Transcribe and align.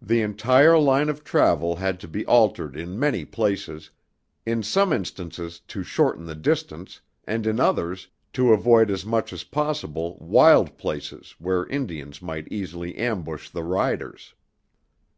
The 0.00 0.22
entire 0.22 0.78
line 0.78 1.10
of 1.10 1.24
travel 1.24 1.76
had 1.76 2.00
to 2.00 2.08
be 2.08 2.24
altered 2.24 2.74
in 2.74 2.98
many 2.98 3.26
places, 3.26 3.90
in 4.46 4.62
some 4.62 4.94
instances 4.94 5.60
to 5.68 5.82
shorten 5.82 6.24
the 6.24 6.34
distance, 6.34 7.02
and 7.26 7.46
in 7.46 7.60
others, 7.60 8.08
to 8.32 8.54
avoid 8.54 8.90
as 8.90 9.04
much 9.04 9.30
as 9.30 9.44
possible, 9.44 10.16
wild 10.22 10.78
places 10.78 11.34
where 11.38 11.66
Indians 11.66 12.22
might 12.22 12.48
easily 12.48 12.96
ambush 12.96 13.50
the 13.50 13.62
riders. 13.62 14.32